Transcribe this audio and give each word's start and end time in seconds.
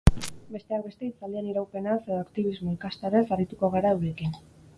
Besteak 0.53 0.85
beste 0.85 1.05
hitzaldien 1.09 1.49
iraupenaz 1.51 1.99
edo 2.07 2.17
aktibismo 2.23 2.75
ikastaroez 2.79 3.23
arituko 3.37 3.71
gara 3.79 3.95
eurekin. 3.99 4.37